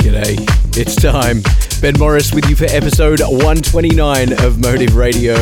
G'day, 0.00 0.38
it's 0.78 0.96
time. 0.96 1.42
Ben 1.82 1.98
Morris 1.98 2.32
with 2.32 2.48
you 2.48 2.56
for 2.56 2.64
episode 2.64 3.20
129 3.20 4.32
of 4.44 4.58
Motive 4.58 4.96
Radio. 4.96 5.34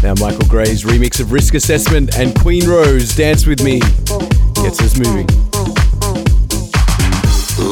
Now, 0.00 0.14
Michael 0.20 0.46
Gray's 0.48 0.84
remix 0.84 1.18
of 1.20 1.32
Risk 1.32 1.54
Assessment 1.54 2.16
and 2.16 2.38
Queen 2.38 2.68
Rose, 2.68 3.16
Dance 3.16 3.46
With 3.46 3.62
Me, 3.64 3.80
gets 4.62 4.80
us 4.80 4.96
moving. 4.96 5.26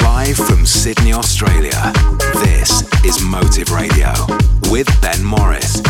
Live 0.03 0.37
from 0.37 0.67
Sydney, 0.67 1.13
Australia. 1.13 1.93
This 2.35 2.83
is 3.05 3.23
Motive 3.23 3.71
Radio 3.71 4.13
with 4.71 4.89
Ben 5.01 5.23
Morris. 5.23 5.81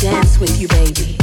Dance 0.00 0.38
with 0.38 0.60
you, 0.60 0.68
baby. 0.68 1.16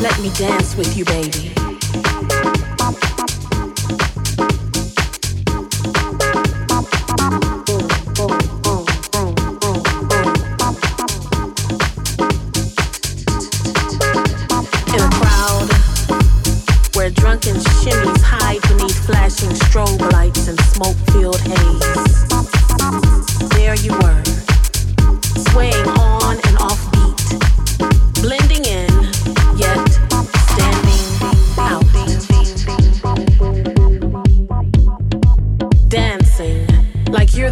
Let 0.00 0.20
me 0.20 0.30
dance 0.30 0.74
with 0.76 0.96
you, 0.96 1.04
baby. 1.04 1.53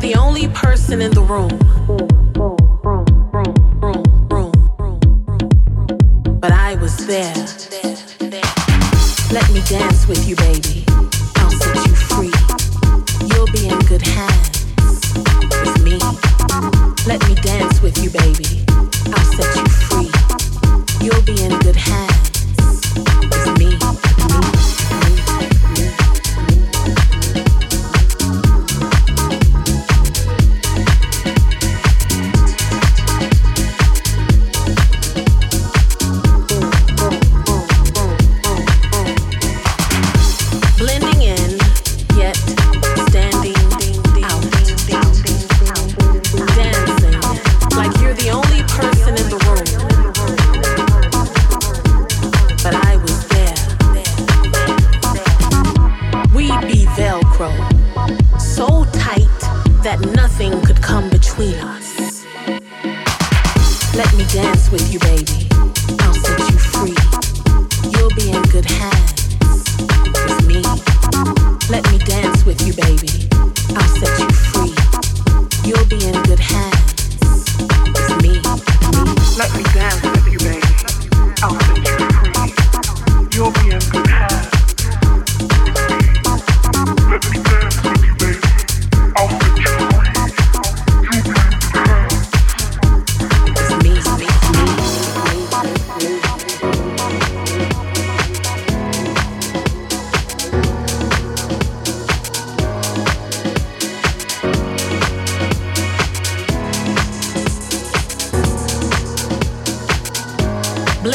The 0.03 0.17
only 0.17 0.49
person 0.49 1.01
in 1.01 1.13
the 1.13 1.23
room. 1.23 1.57
But 6.41 6.51
I 6.51 6.75
was 6.75 7.07
there. 7.07 7.35
Let 9.33 9.49
me 9.53 9.63
dance 9.69 10.09
with 10.09 10.29
you, 10.29 10.35
baby. 10.35 10.52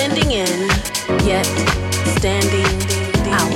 Blending 0.07 0.31
in, 0.31 0.69
yet 1.25 1.45
standing 2.15 2.63
out. 3.33 3.51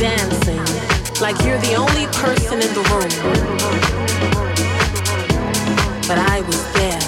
Dancing 0.00 1.20
like 1.20 1.38
you're 1.44 1.58
the 1.58 1.74
only 1.76 2.06
person 2.06 2.60
in 2.60 2.74
the 2.74 2.82
room. 2.90 3.12
But 6.08 6.18
I 6.18 6.40
was 6.40 6.72
there. 6.72 7.01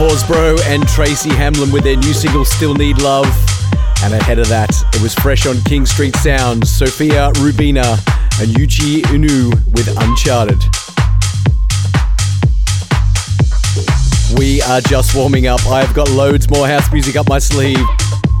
Horsborough 0.00 0.58
and 0.64 0.88
Tracy 0.88 1.28
Hamlin 1.28 1.70
with 1.70 1.84
their 1.84 1.94
new 1.94 2.14
single 2.14 2.46
Still 2.46 2.72
Need 2.72 3.02
Love. 3.02 3.26
And 4.02 4.14
ahead 4.14 4.38
of 4.38 4.48
that, 4.48 4.70
it 4.94 5.02
was 5.02 5.14
fresh 5.16 5.44
on 5.44 5.60
King 5.64 5.84
Street 5.84 6.16
Sounds, 6.16 6.70
Sophia 6.70 7.30
Rubina 7.38 7.98
and 8.40 8.48
Yuchi 8.56 9.02
Inu 9.12 9.52
with 9.74 9.88
Uncharted. 10.00 10.58
We 14.38 14.62
are 14.62 14.80
just 14.80 15.14
warming 15.14 15.48
up. 15.48 15.66
I've 15.66 15.92
got 15.92 16.08
loads 16.08 16.48
more 16.48 16.66
house 16.66 16.90
music 16.90 17.16
up 17.16 17.28
my 17.28 17.38
sleeve. 17.38 17.76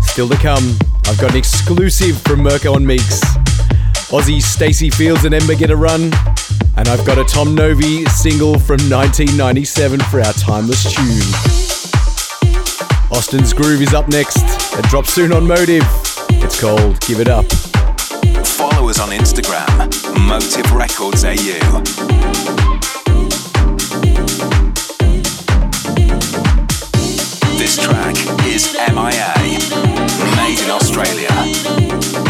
Still 0.00 0.30
to 0.30 0.36
come, 0.38 0.78
I've 1.08 1.20
got 1.20 1.32
an 1.32 1.36
exclusive 1.36 2.22
from 2.22 2.42
Mirko 2.42 2.76
and 2.76 2.86
Meex. 2.86 3.20
Aussie 4.08 4.40
Stacey 4.40 4.88
Fields 4.88 5.26
and 5.26 5.34
Ember 5.34 5.54
get 5.54 5.70
a 5.70 5.76
run. 5.76 6.10
And 6.80 6.88
I've 6.88 7.04
got 7.04 7.18
a 7.18 7.24
Tom 7.24 7.54
Novy 7.54 8.06
single 8.06 8.58
from 8.58 8.80
1997 8.88 10.00
for 10.00 10.22
our 10.22 10.32
timeless 10.32 10.82
tune. 10.90 11.20
Austin's 13.12 13.52
Groove 13.52 13.82
is 13.82 13.92
up 13.92 14.08
next. 14.08 14.38
It 14.78 14.86
drops 14.86 15.12
soon 15.12 15.30
on 15.34 15.46
Motive. 15.46 15.84
It's 16.30 16.58
called 16.58 16.98
Give 17.00 17.20
It 17.20 17.28
Up. 17.28 17.44
Follow 18.46 18.88
us 18.88 18.98
on 18.98 19.10
Instagram, 19.10 19.68
Motive 20.26 20.72
Records 20.72 21.22
AU. 21.22 21.60
This 27.58 27.76
track 27.76 28.16
is 28.46 28.72
MIA, 28.88 29.34
made 30.34 30.58
in 30.64 30.70
Australia. 30.70 32.29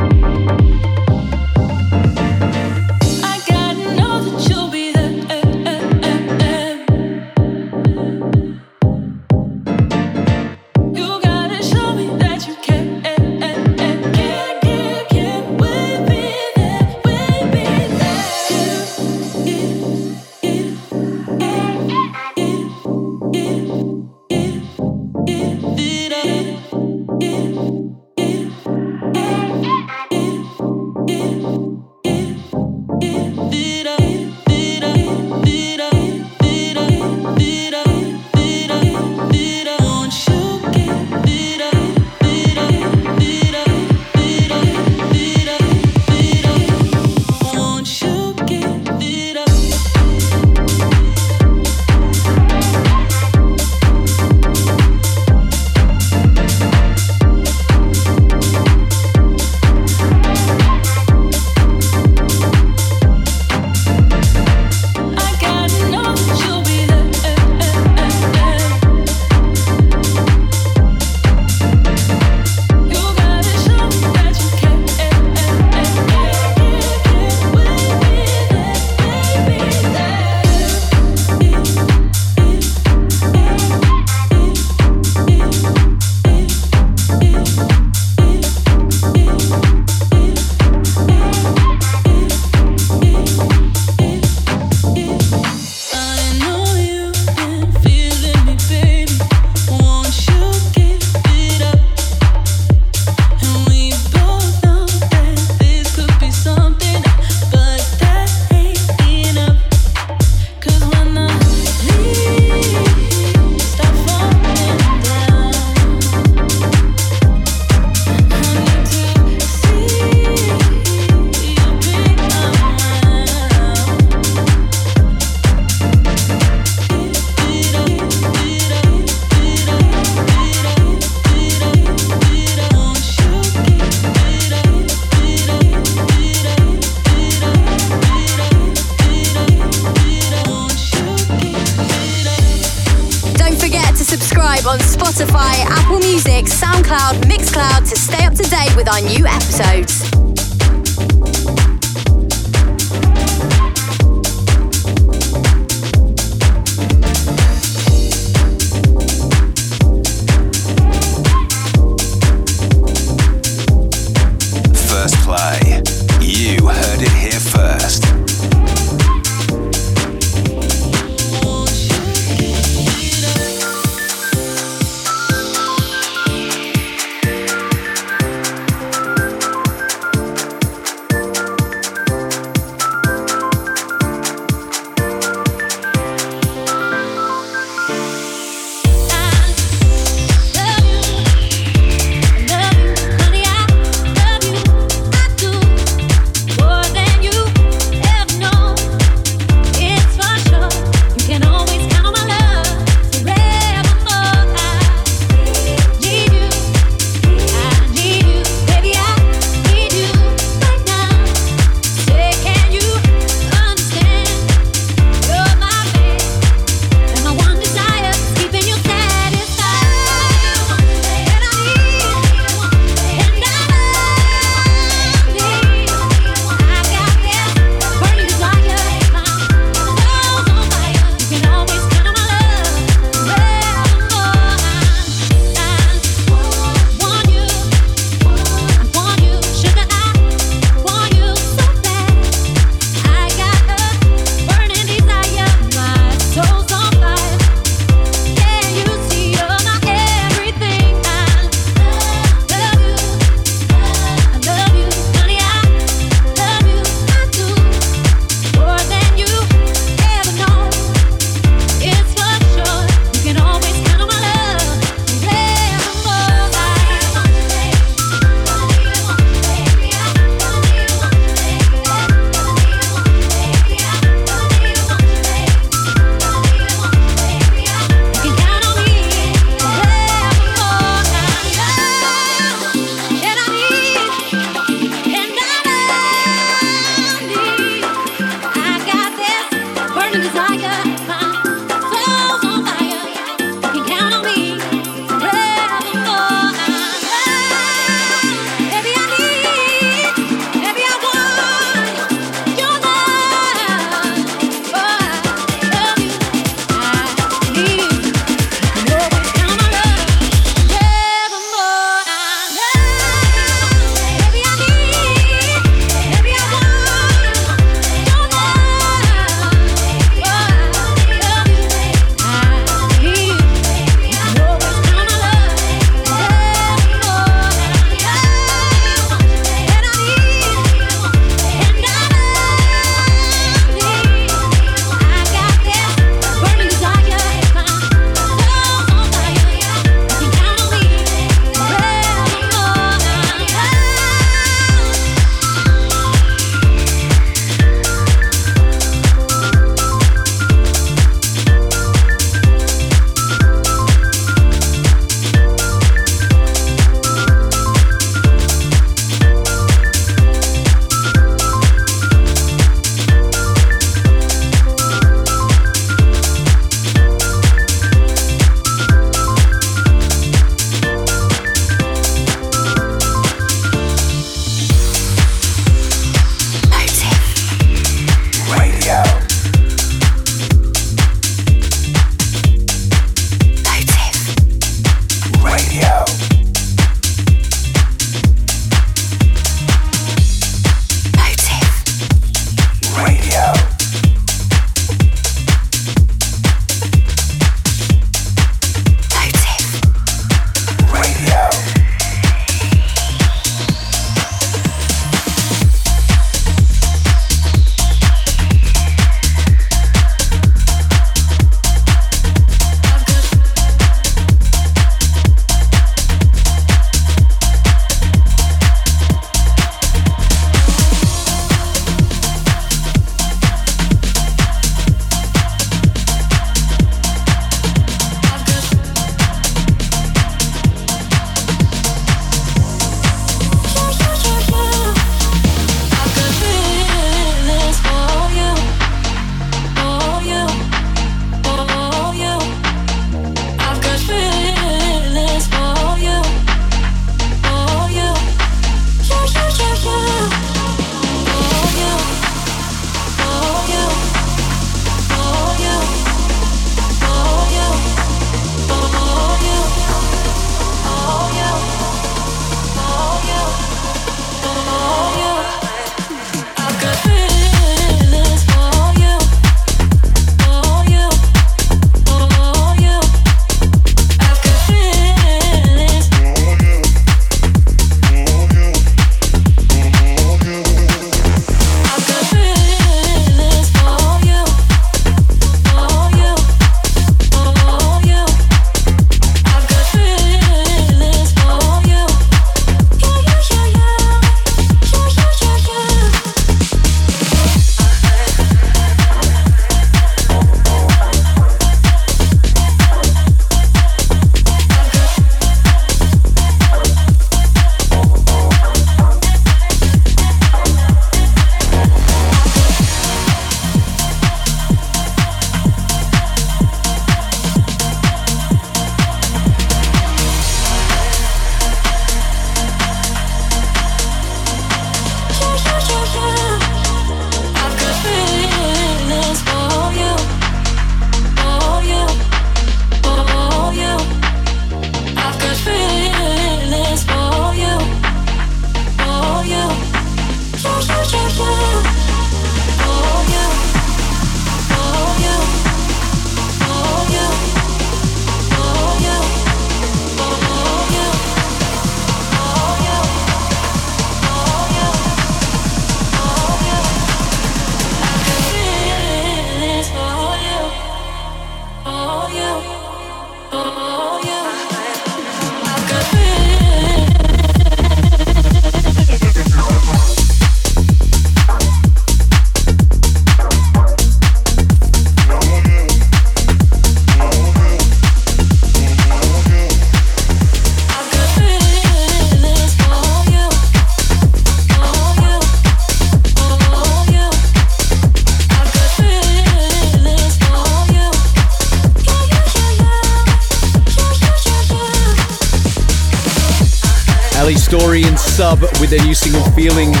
With 598.88 598.96
their 598.96 599.06
new 599.06 599.14
single 599.14 599.44
Feelings. 599.50 600.00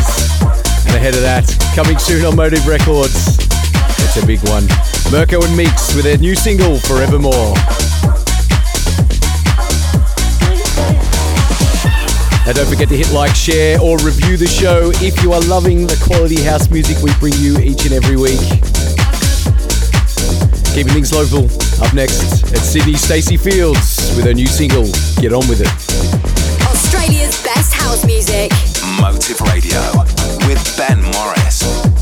And 0.88 0.96
ahead 0.96 1.12
of 1.12 1.20
that, 1.20 1.44
coming 1.76 1.98
soon 1.98 2.24
on 2.24 2.36
Motive 2.36 2.66
Records. 2.66 3.36
It's 4.00 4.16
a 4.16 4.24
big 4.24 4.40
one. 4.48 4.64
Mirko 5.12 5.44
and 5.44 5.52
Meex 5.52 5.94
with 5.94 6.04
their 6.04 6.16
new 6.16 6.34
single 6.34 6.78
Forevermore. 6.78 7.52
Now 12.46 12.56
don't 12.56 12.64
forget 12.64 12.88
to 12.88 12.96
hit 12.96 13.12
like, 13.12 13.34
share, 13.36 13.78
or 13.78 13.98
review 13.98 14.38
the 14.38 14.48
show 14.48 14.90
if 15.04 15.22
you 15.22 15.34
are 15.34 15.42
loving 15.42 15.86
the 15.86 16.00
quality 16.00 16.40
house 16.40 16.70
music 16.70 16.96
we 17.02 17.12
bring 17.20 17.34
you 17.36 17.58
each 17.58 17.84
and 17.84 17.92
every 17.92 18.16
week. 18.16 18.40
Keeping 20.72 20.96
things 20.96 21.12
local. 21.12 21.44
Up 21.84 21.92
next, 21.92 22.48
it's 22.56 22.64
Sydney 22.64 22.94
Stacey 22.96 23.36
Fields 23.36 24.16
with 24.16 24.24
her 24.24 24.32
new 24.32 24.46
single, 24.46 24.88
Get 25.20 25.36
On 25.36 25.44
With 25.44 25.60
It. 25.60 25.68
Australia's 26.64 27.36
best 27.44 27.74
house 27.74 28.06
music. 28.06 28.50
Motive 28.96 29.40
Radio 29.42 29.80
with 30.46 30.76
Ben 30.76 31.02
Morris. 31.12 31.97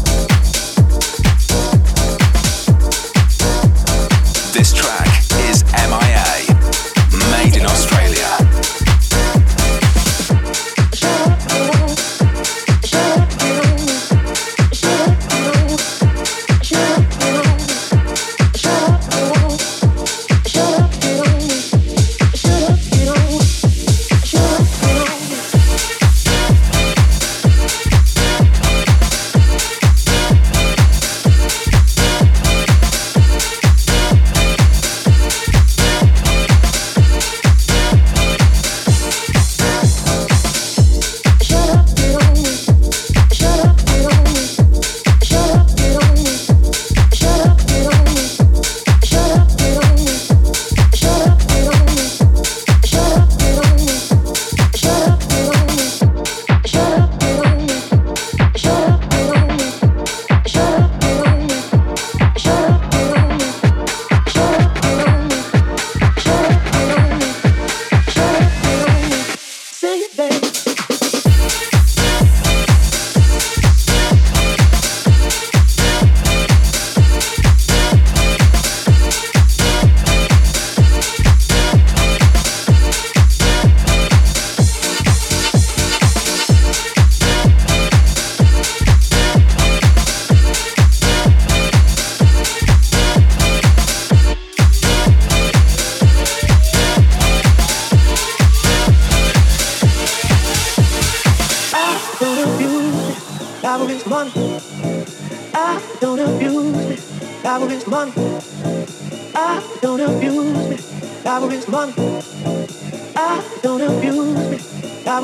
You 107.86 107.92
gotta 107.92 108.10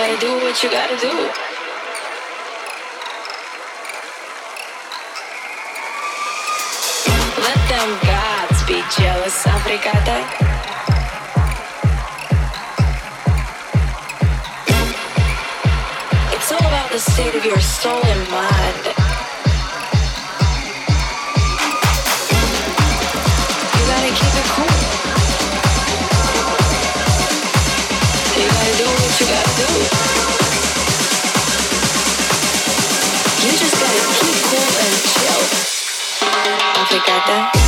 gotta 0.03 0.21
do 0.21 0.35
what 0.43 0.61
you 0.65 0.69
gotta 0.69 0.97
do. 0.97 1.12
Let 7.47 7.61
them 7.71 7.91
gods 8.03 8.62
be 8.67 8.83
jealous, 8.97 9.47
Africata. 9.47 10.49
the 16.91 16.99
state 16.99 17.35
of 17.35 17.43
your 17.43 17.59
soul 17.59 18.05
and 18.05 18.31
mind. 18.31 18.85
You 23.72 23.87
gotta 23.89 24.11
keep 24.14 24.35
it 24.35 24.49
cool. 24.53 24.72
like 37.29 37.53
that. 37.53 37.62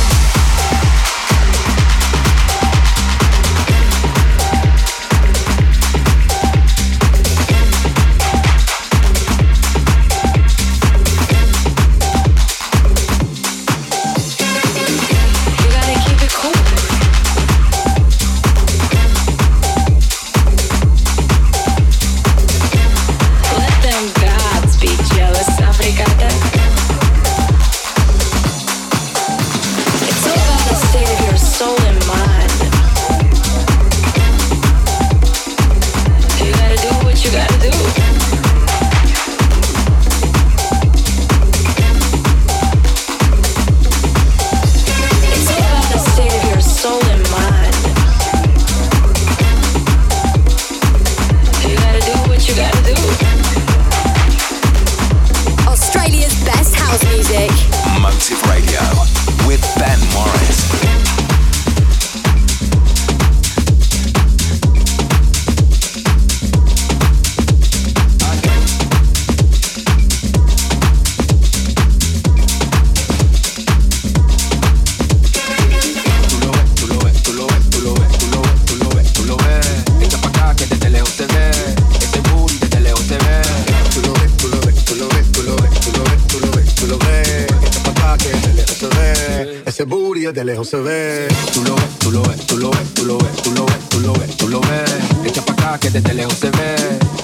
lejos 90.45 90.69
se 90.69 90.77
ve. 90.77 91.27
Tú 91.53 91.61
lo 91.63 91.75
ves, 91.75 91.99
tú 91.99 92.11
lo 92.11 92.21
ves, 92.21 92.45
tú 92.45 92.57
lo 92.57 92.69
ves, 92.69 92.93
tú 92.93 93.05
lo 93.05 93.17
ves, 93.17 93.35
tú 93.41 93.51
lo 93.51 93.65
ves, 93.65 93.89
tú 93.89 93.99
lo 93.99 94.13
ves, 94.13 94.37
tú 94.37 94.47
lo 94.47 94.61
ves. 94.61 94.91
Echa 95.25 95.41
pa' 95.43 95.53
acá 95.53 95.77
que 95.79 95.89
desde 95.89 96.13
lejos 96.13 96.35
se 96.35 96.49
ve. 96.51 96.75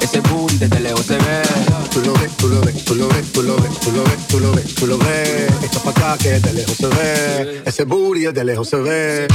Ese 0.01 0.19
booty 0.21 0.57
desde 0.57 0.79
lejos 0.79 1.05
se 1.05 1.17
ve. 1.17 1.41
Tú 1.93 2.01
lo 2.01 2.13
ves, 2.13 2.31
tú 2.37 2.47
lo 2.47 2.61
ves, 2.61 2.83
tú 2.83 2.95
lo 2.95 3.07
ves, 3.07 3.31
tú 3.31 3.43
lo 3.43 3.55
ves, 3.55 3.79
tú 3.79 3.91
lo 3.91 4.03
ves, 4.03 4.27
tú 4.27 4.39
lo 4.39 4.51
ves, 4.51 4.75
tú 4.75 4.87
lo 4.87 4.97
ves. 4.97 5.51
Echa 5.63 5.79
pa' 5.79 5.91
acá 5.91 6.17
que 6.17 6.29
desde 6.31 6.53
lejos 6.53 6.75
se 6.75 6.87
ve. 6.87 7.63
Ese 7.65 7.83
booty 7.83 8.21
desde 8.21 8.43
lejos 8.43 8.67
se 8.67 8.77
ve. 8.77 9.27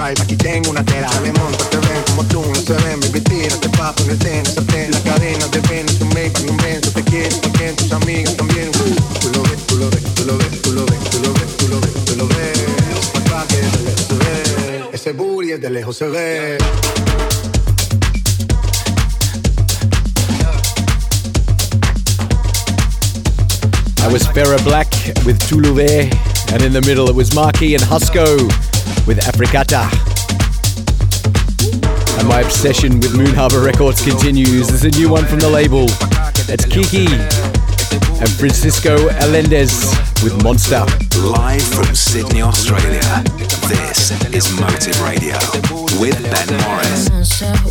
I 0.00 0.12
aquí 0.12 0.36
tengo 0.36 0.70
una 0.70 0.84
tela 0.84 1.08
te 1.08 1.76
ven 1.76 2.02
como 2.06 2.24
tú, 2.24 2.40
no 2.40 2.54
se 2.54 2.72
ven, 2.84 3.00
baby, 3.00 3.20
tírate 3.20 3.68
pa' 3.70 3.92
la 3.98 5.00
cadena 5.02 5.46
de 5.48 5.58
un 6.00 6.08
make, 6.10 6.32
un 6.48 6.56
te 6.56 7.02
quiero, 7.02 7.36
porque 7.42 7.72
tus 7.72 7.88
también, 7.88 8.24
tú 8.36 8.44
lo 8.44 9.42
ves, 9.42 9.66
tú 9.66 9.76
lo 9.76 9.90
ves, 9.90 10.04
tú 10.14 10.24
lo 10.24 10.38
ves, 10.38 10.62
tú 10.62 10.72
lo 10.72 10.86
ves, 10.86 11.10
tú 11.10 11.18
lo 11.20 11.32
ves, 11.34 11.56
tú 11.56 11.68
lo 11.68 11.80
ves, 11.80 12.04
tú 12.04 12.16
lo 12.16 12.28
ves, 12.28 13.06
papá 13.12 13.44
que 13.48 13.56
de 13.56 13.82
lejos 13.82 14.06
se 14.06 14.14
ve, 14.14 14.84
ese 14.92 15.12
booty 15.12 15.52
de 15.58 15.70
lejos 15.70 15.96
se 15.96 16.06
ve. 16.06 16.58
Was 24.10 24.26
Farah 24.28 24.64
Black 24.64 24.90
with 25.26 25.38
Toulouve, 25.50 26.10
and 26.50 26.62
in 26.62 26.72
the 26.72 26.80
middle 26.86 27.10
it 27.10 27.14
was 27.14 27.34
Marky 27.34 27.74
and 27.74 27.84
Husko 27.84 28.48
with 29.08 29.18
Africata. 29.20 29.88
And 32.18 32.28
my 32.28 32.42
obsession 32.42 33.00
with 33.00 33.16
Moon 33.16 33.34
Harbour 33.34 33.62
Records 33.62 34.04
continues. 34.04 34.68
There's 34.68 34.84
a 34.84 34.90
new 34.90 35.08
one 35.08 35.24
from 35.24 35.40
the 35.40 35.48
label. 35.48 35.86
It's 36.52 36.66
Kiki 36.66 37.06
and 38.20 38.30
Francisco 38.36 39.08
Allendes 39.24 39.96
with 40.22 40.36
Monster. 40.44 40.84
Live 41.24 41.62
from 41.62 41.94
Sydney, 41.94 42.42
Australia, 42.42 43.00
this 43.66 44.12
is 44.34 44.52
Motive 44.60 45.00
Radio 45.00 45.38
with 45.98 46.20
Ben 46.28 46.48
Morris. 46.68 47.08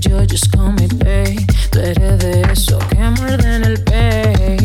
Judges 0.00 0.44
call 0.44 0.72
me 0.72 0.86
babe. 0.86 1.40
Better 1.72 2.16
de 2.18 2.42
eso 2.52 2.78
que 2.90 2.98
muerden 2.98 3.64
el 3.64 3.78
pay. 3.84 4.56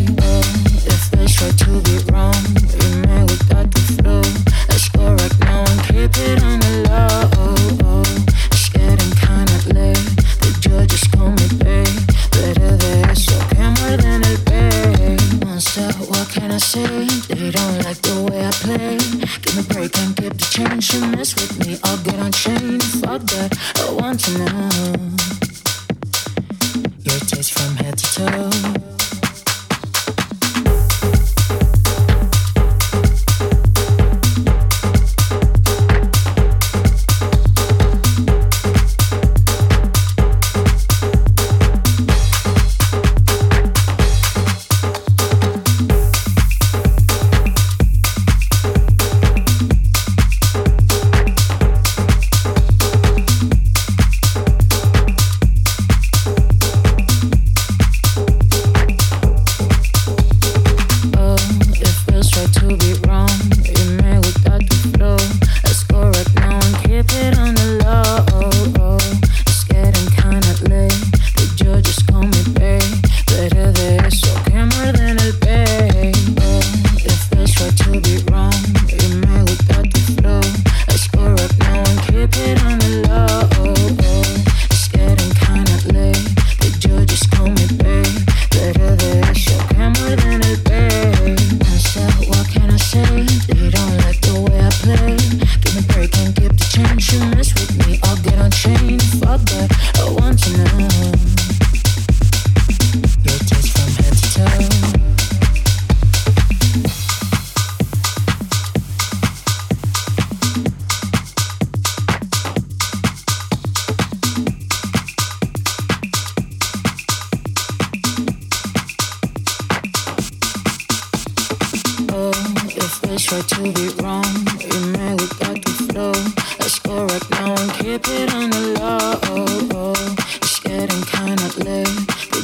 It 0.86 0.98
feels 1.10 1.40
right 1.42 1.58
to 1.58 1.80
be 1.82 1.98
wrong. 2.12 2.34
We 2.54 3.22
without 3.24 3.70
the 3.70 3.80
flow. 3.96 4.22
Let's 4.68 4.88
go 4.90 5.12
right 5.12 5.38
now 5.40 5.64
and 5.66 5.80
keep 5.82 6.16
it 6.16 6.42
on 6.42 6.47
Me 19.88 20.04
a 20.04 20.14
keep 20.14 20.32
the 20.34 20.48
change. 20.50 20.92
You 20.92 21.00
mess 21.06 21.34
with 21.34 21.66
me, 21.66 21.78
I'll 21.84 21.96
get 21.98 22.14
unchained. 22.14 22.82
Fuck 22.82 23.22
that, 23.32 23.56
I 23.76 23.92
want 23.92 24.20
to 24.24 24.38
know 24.38 24.68
your 27.04 27.20
taste 27.20 27.52
from 27.52 27.76
head 27.76 27.96
to 27.96 28.14
toe. 28.14 28.87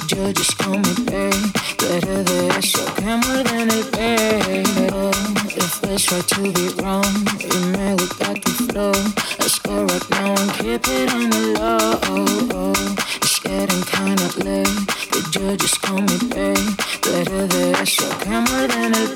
Judges 0.07 0.51
call 0.55 0.79
me 0.79 0.95
babe. 1.05 1.33
Better 1.79 2.25
de 2.25 2.49
eso 2.59 2.85
que 2.95 3.05
than 3.05 3.71
el 3.71 3.85
pay. 3.91 4.65
Oh, 4.93 5.11
it 5.47 5.63
feels 5.63 6.11
right 6.13 6.27
to 6.29 6.41
be 6.43 6.83
wrong. 6.83 7.05
You 7.41 7.61
may 7.73 7.95
without 7.95 8.39
the 8.43 8.51
flow. 8.69 8.93
Let's 9.39 9.59
go 9.61 9.85
right 9.85 10.11
now 10.11 10.35
and 10.35 10.53
keep 10.55 10.87
it 10.89 11.13
on 11.13 11.31
the 11.31 11.43
low. 11.59 11.99
Oh, 12.05 12.49
oh. 12.53 12.97
It's 13.23 13.39
getting 13.41 13.83
kinda 13.83 14.29
late. 14.45 14.87
The 15.13 15.21
judges 15.31 15.75
call 15.79 16.01
me 16.01 16.19
babe. 16.33 16.77
Better 17.03 17.47
de 17.49 17.73
eso 17.81 18.09
than 18.25 18.45
muerden 18.45 18.95
el 18.95 19.15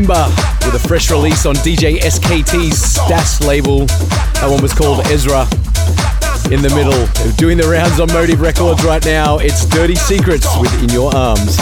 With 0.00 0.74
a 0.74 0.84
fresh 0.88 1.10
release 1.10 1.44
on 1.44 1.54
DJ 1.56 1.98
SKT's 1.98 2.80
Stas 2.80 3.46
label. 3.46 3.84
That 4.40 4.48
one 4.48 4.62
was 4.62 4.72
called 4.72 5.04
Ezra. 5.06 5.44
In 6.50 6.62
the 6.62 6.72
middle, 6.72 7.04
doing 7.36 7.58
the 7.58 7.68
rounds 7.68 8.00
on 8.00 8.08
Motive 8.08 8.40
Records 8.40 8.82
right 8.82 9.04
now, 9.04 9.38
it's 9.38 9.66
Dirty 9.66 9.94
Secrets 9.94 10.48
with 10.58 10.72
In 10.82 10.88
Your 10.88 11.14
Arms. 11.14 11.58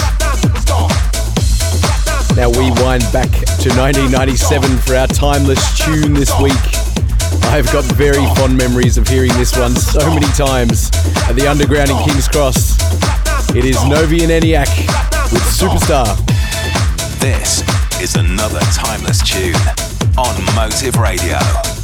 Now 2.39 2.47
we 2.55 2.71
wind 2.79 3.03
back 3.11 3.27
to 3.67 3.75
1997 3.75 4.79
for 4.87 4.95
our 4.95 5.09
timeless 5.09 5.61
tune 5.77 6.15
this 6.15 6.31
week. 6.39 6.55
I've 7.51 7.67
got 7.73 7.83
very 7.99 8.25
fond 8.39 8.57
memories 8.57 8.99
of 8.99 9.09
hearing 9.09 9.33
this 9.35 9.59
one 9.59 9.75
so 9.75 9.99
many 10.15 10.31
times 10.39 10.91
at 11.27 11.35
the 11.35 11.49
Underground 11.49 11.91
in 11.91 11.99
King's 12.07 12.29
Cross. 12.29 12.79
It 13.57 13.65
is 13.65 13.83
Novy 13.87 14.23
and 14.23 14.31
ENIAC 14.31 14.71
with 15.33 15.43
Superstar. 15.43 16.07
This 17.19 17.67
is 18.01 18.15
another 18.15 18.61
timeless 18.73 19.21
tune 19.23 19.55
on 20.17 20.45
Motive 20.55 20.97
Radio. 20.97 21.78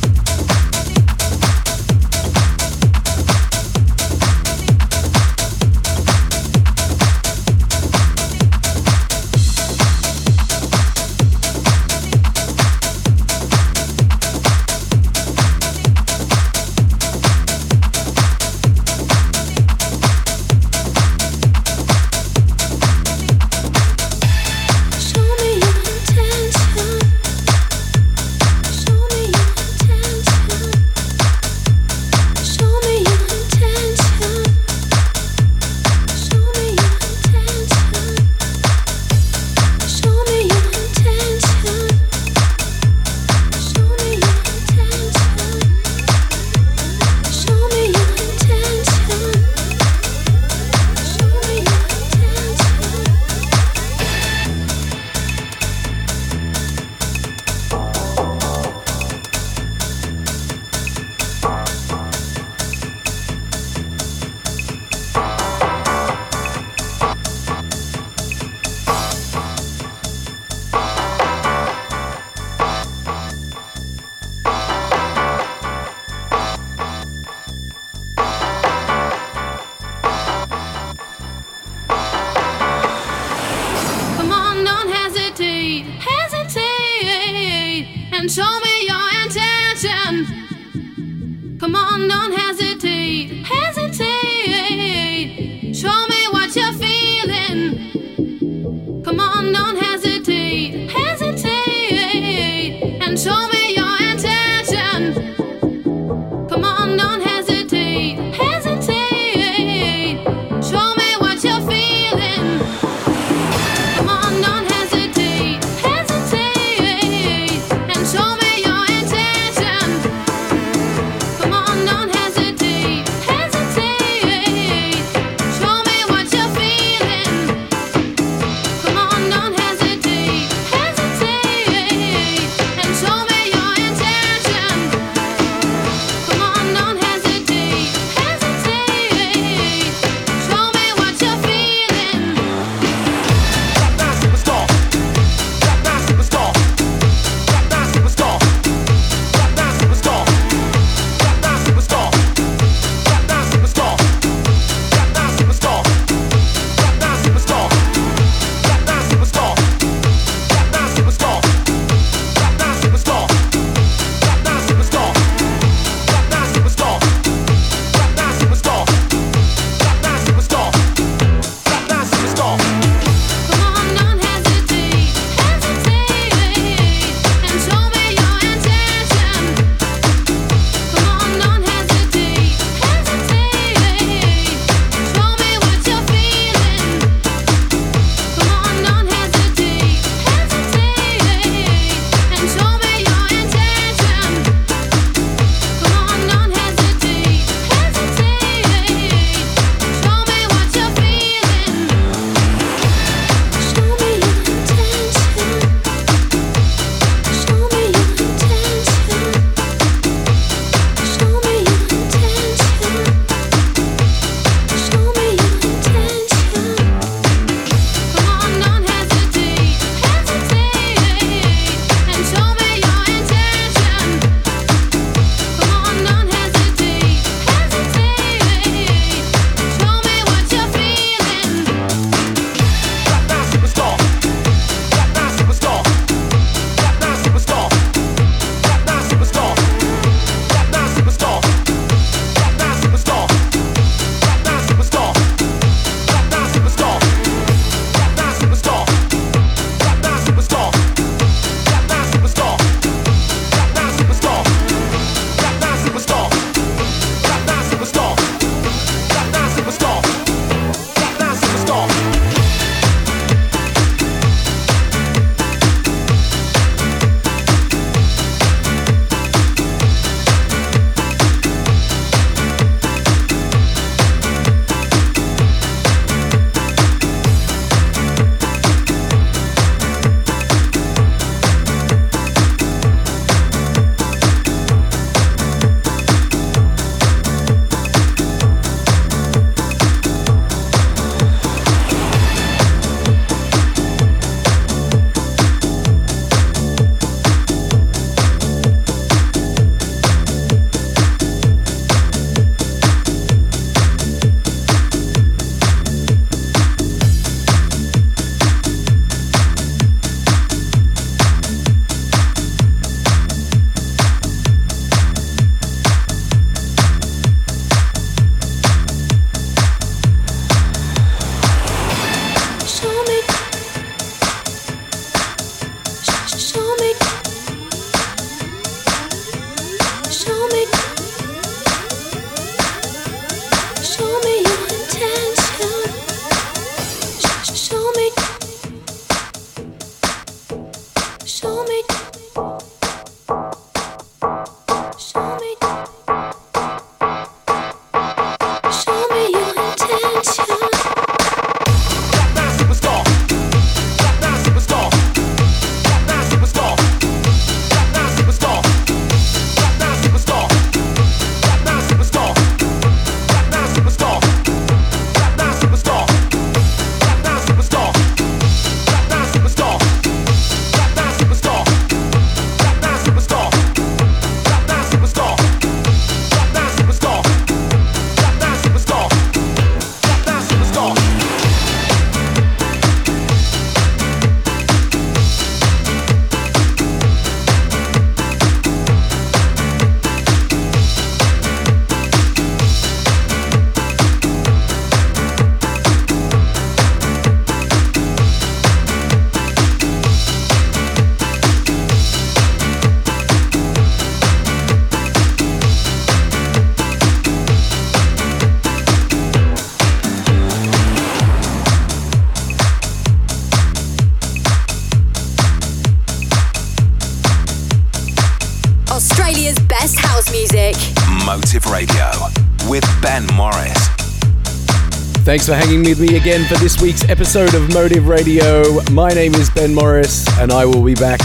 Thanks 425.34 425.48
for 425.48 425.54
hanging 425.54 425.82
with 425.82 425.98
me 425.98 426.16
again 426.16 426.44
for 426.44 426.54
this 426.58 426.80
week's 426.80 427.08
episode 427.08 427.54
of 427.54 427.74
Motive 427.74 428.06
Radio. 428.06 428.62
My 428.92 429.10
name 429.10 429.34
is 429.34 429.50
Ben 429.50 429.74
Morris, 429.74 430.28
and 430.38 430.52
I 430.52 430.64
will 430.64 430.84
be 430.84 430.94
back 430.94 431.18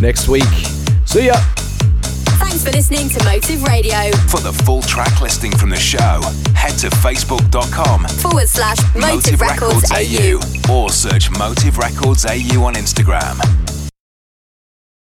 next 0.00 0.26
week. 0.26 0.42
See 1.04 1.26
ya! 1.26 1.34
Thanks 2.42 2.64
for 2.64 2.72
listening 2.72 3.08
to 3.10 3.24
Motive 3.24 3.62
Radio. 3.62 4.10
For 4.26 4.40
the 4.40 4.52
full 4.64 4.82
track 4.82 5.20
listing 5.20 5.52
from 5.52 5.70
the 5.70 5.76
show, 5.76 6.22
head 6.56 6.76
to 6.78 6.88
facebook.com 6.88 8.08
forward 8.08 8.48
slash 8.48 8.78
Motive, 8.96 9.38
Motive 9.38 9.40
Records, 9.40 9.90
Records 9.92 10.68
AU 10.68 10.72
or 10.72 10.90
search 10.90 11.30
Motive 11.30 11.78
Records 11.78 12.26
AU 12.26 12.64
on 12.64 12.74
Instagram. 12.74 13.61